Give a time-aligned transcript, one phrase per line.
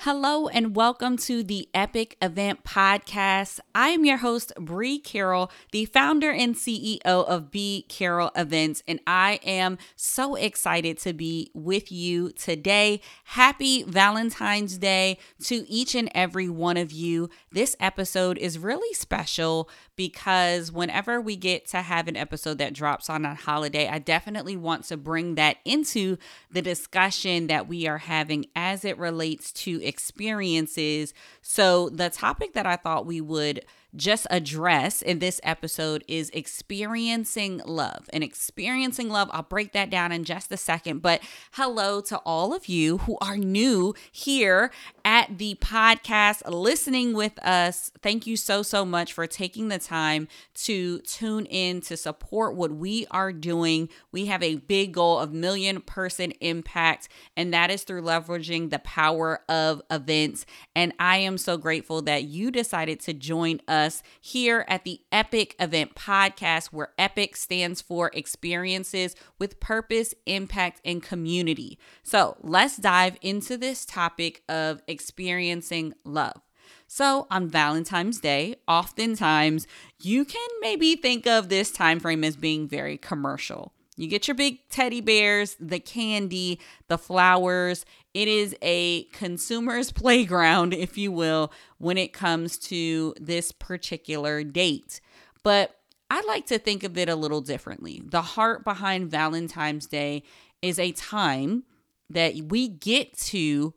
[0.00, 3.58] Hello and welcome to the Epic Event Podcast.
[3.74, 9.00] I am your host, Bree Carroll, the founder and CEO of B Carroll Events, and
[9.06, 13.00] I am so excited to be with you today.
[13.24, 17.28] Happy Valentine's Day to each and every one of you.
[17.50, 23.08] This episode is really special because whenever we get to have an episode that drops
[23.08, 26.18] on a holiday, I definitely want to bring that into
[26.50, 31.14] the discussion that we are having as it relates to experiences.
[31.42, 33.64] So, the topic that I thought we would
[33.96, 38.08] just address in this episode is experiencing love.
[38.12, 41.00] And experiencing love, I'll break that down in just a second.
[41.00, 44.70] But hello to all of you who are new here
[45.06, 47.92] at the podcast, listening with us.
[48.02, 52.72] Thank you so, so much for taking the time to tune in to support what
[52.72, 53.88] we are doing.
[54.10, 58.80] We have a big goal of million person impact, and that is through leveraging the
[58.80, 60.44] power of events.
[60.74, 65.54] And I am so grateful that you decided to join us here at the Epic
[65.60, 71.78] Event Podcast, where EPIC stands for Experiences with Purpose, Impact, and Community.
[72.02, 76.40] So let's dive into this topic of experiencing love.
[76.86, 79.66] So on Valentine's Day, oftentimes
[80.00, 83.74] you can maybe think of this time frame as being very commercial.
[83.98, 87.84] You get your big teddy bears, the candy, the flowers.
[88.14, 95.02] It is a consumer's playground, if you will, when it comes to this particular date.
[95.42, 95.76] But
[96.10, 98.00] I like to think of it a little differently.
[98.02, 100.22] The heart behind Valentine's Day
[100.62, 101.64] is a time
[102.10, 103.74] that we get to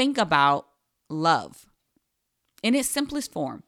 [0.00, 0.66] think about
[1.10, 1.66] love
[2.62, 3.62] in its simplest form.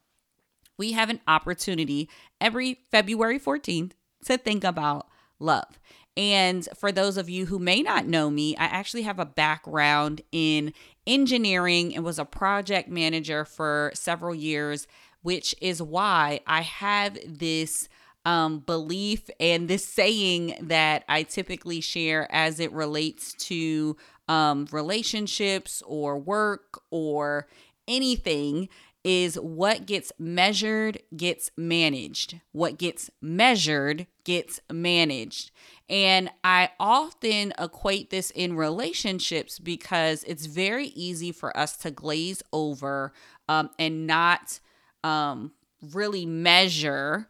[0.79, 2.09] We have an opportunity
[2.41, 3.93] every February 14th
[4.25, 5.79] to think about love.
[6.17, 10.23] And for those of you who may not know me, I actually have a background
[10.33, 10.73] in
[11.07, 14.87] engineering and was a project manager for several years,
[15.21, 17.91] which is why I have this
[18.25, 23.99] um, belief and this saying that I typically share as it relates to
[24.33, 27.47] um, relationships or work or
[27.87, 28.67] anything
[29.05, 32.41] is what gets measured gets managed.
[32.53, 35.51] What gets measured gets managed.
[35.91, 42.43] And I often equate this in relationships because it's very easy for us to glaze
[42.55, 43.13] over
[43.51, 44.61] um, and not
[45.05, 45.53] um,
[45.93, 47.29] really measure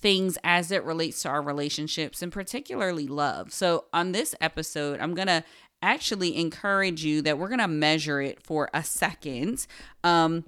[0.00, 3.52] things as it relates to our relationships and particularly love.
[3.52, 5.44] So, on this episode, I'm going to
[5.82, 9.66] actually encourage you that we're going to measure it for a second.
[10.04, 10.44] Um,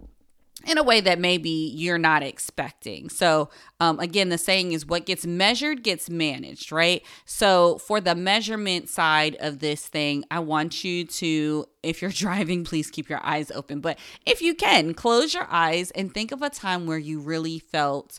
[0.66, 3.08] in a way that maybe you're not expecting.
[3.08, 3.50] So,
[3.80, 7.04] um, again, the saying is what gets measured gets managed, right?
[7.24, 12.64] So, for the measurement side of this thing, I want you to, if you're driving,
[12.64, 13.80] please keep your eyes open.
[13.80, 17.58] But if you can, close your eyes and think of a time where you really
[17.58, 18.18] felt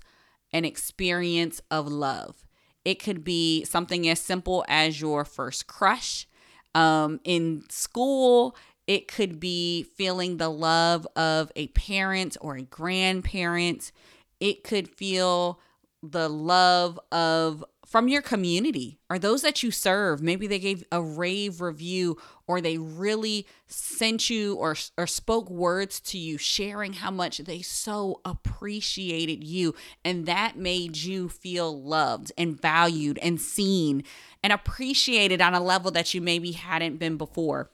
[0.52, 2.46] an experience of love.
[2.86, 6.28] It could be something as simple as your first crush
[6.76, 8.56] um, in school.
[8.88, 13.92] It could be feeling the love of a parent or a grandparent.
[14.40, 15.60] It could feel
[16.02, 20.22] the love of from your community or those that you serve.
[20.22, 22.18] Maybe they gave a rave review
[22.48, 27.62] or they really sent you or, or spoke words to you, sharing how much they
[27.62, 29.76] so appreciated you.
[30.04, 34.04] And that made you feel loved and valued and seen
[34.42, 37.70] and appreciated on a level that you maybe hadn't been before.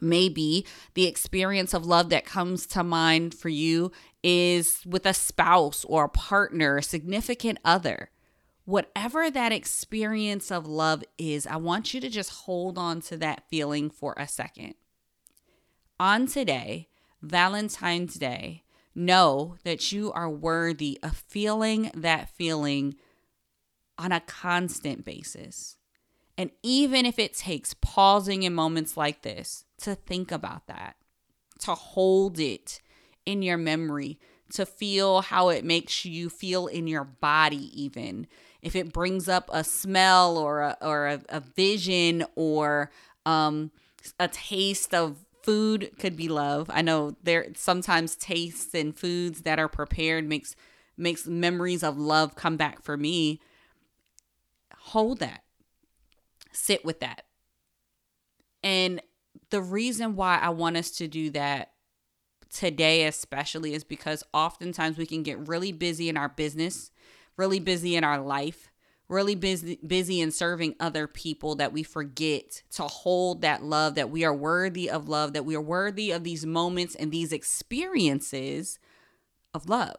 [0.00, 0.64] Maybe
[0.94, 3.90] the experience of love that comes to mind for you
[4.22, 8.10] is with a spouse or a partner, a significant other
[8.68, 13.44] whatever that experience of love is, I want you to just hold on to that
[13.48, 14.74] feeling for a second.
[15.98, 16.88] On today,
[17.22, 22.96] Valentine's Day, know that you are worthy of feeling that feeling
[23.96, 25.78] on a constant basis.
[26.36, 30.96] And even if it takes pausing in moments like this to think about that,
[31.60, 32.82] to hold it
[33.24, 34.18] in your memory,
[34.52, 38.26] to feel how it makes you feel in your body, even
[38.62, 42.90] if it brings up a smell or a, or a, a vision or
[43.26, 43.70] um,
[44.18, 46.70] a taste of food could be love.
[46.72, 50.54] I know there sometimes tastes and foods that are prepared makes
[50.96, 53.40] makes memories of love come back for me.
[54.76, 55.44] Hold that.
[56.52, 57.24] Sit with that.
[58.62, 59.00] And
[59.50, 61.72] the reason why I want us to do that
[62.50, 66.90] today, especially, is because oftentimes we can get really busy in our business,
[67.38, 68.70] really busy in our life,
[69.08, 74.10] really busy busy in serving other people that we forget to hold that love that
[74.10, 78.78] we are worthy of love that we are worthy of these moments and these experiences
[79.54, 79.96] of love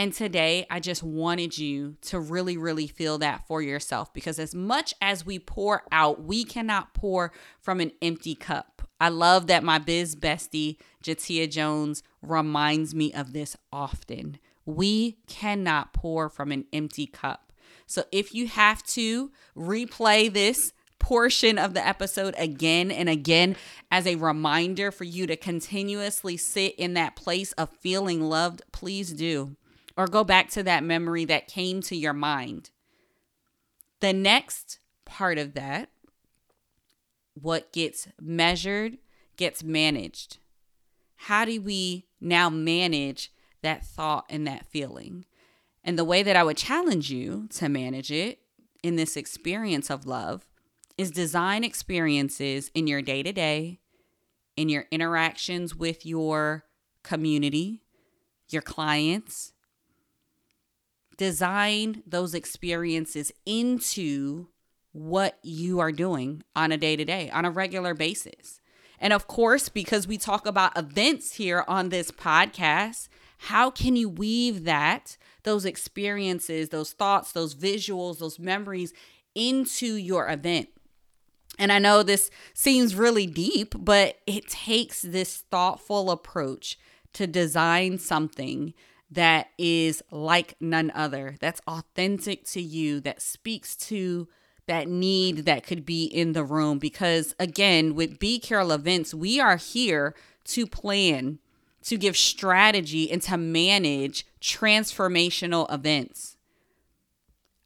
[0.00, 4.54] and today, I just wanted you to really, really feel that for yourself because as
[4.54, 8.88] much as we pour out, we cannot pour from an empty cup.
[8.98, 14.38] I love that my biz bestie, Jatia Jones, reminds me of this often.
[14.70, 17.52] We cannot pour from an empty cup.
[17.86, 23.56] So if you have to replay this portion of the episode again and again
[23.90, 29.12] as a reminder for you to continuously sit in that place of feeling loved, please
[29.12, 29.56] do
[29.96, 32.70] or go back to that memory that came to your mind.
[34.00, 35.90] The next part of that,
[37.34, 38.98] what gets measured,
[39.36, 40.38] gets managed.
[41.16, 43.32] How do we now manage
[43.62, 45.24] that thought and that feeling?
[45.82, 48.40] And the way that I would challenge you to manage it
[48.82, 50.46] in this experience of love
[50.98, 53.80] is design experiences in your day to day,
[54.56, 56.64] in your interactions with your
[57.02, 57.82] community,
[58.50, 59.52] your clients,
[61.16, 64.48] design those experiences into
[64.92, 68.60] what you are doing on a day to day, on a regular basis.
[68.98, 73.08] And of course, because we talk about events here on this podcast,
[73.44, 78.92] how can you weave that, those experiences, those thoughts, those visuals, those memories
[79.34, 80.68] into your event?
[81.58, 86.78] And I know this seems really deep, but it takes this thoughtful approach
[87.14, 88.72] to design something
[89.10, 94.28] that is like none other, that's authentic to you, that speaks to
[94.66, 96.78] that need that could be in the room.
[96.78, 100.14] Because again, with B Carroll events, we are here
[100.44, 101.40] to plan,
[101.84, 106.36] to give strategy, and to manage transformational events.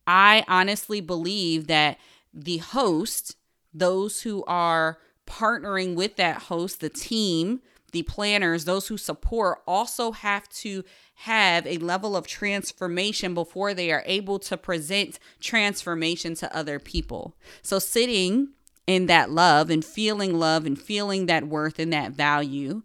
[0.06, 1.99] I honestly believe that
[2.32, 3.37] the host,
[3.72, 7.61] those who are partnering with that host, the team,
[7.93, 10.84] the planners, those who support also have to
[11.19, 17.37] have a level of transformation before they are able to present transformation to other people.
[17.62, 18.49] So, sitting
[18.87, 22.82] in that love and feeling love and feeling that worth and that value